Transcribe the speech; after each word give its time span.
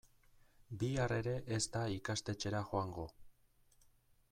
Bihar 0.83 1.13
ere 1.17 1.35
ez 1.57 1.61
da 1.77 1.83
ikastetxera 1.97 2.63
joango. 2.73 3.07